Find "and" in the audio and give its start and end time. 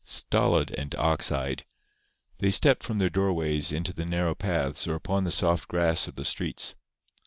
0.79-0.95